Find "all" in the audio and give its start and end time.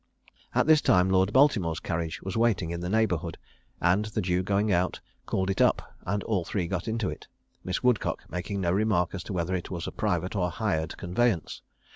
6.23-6.43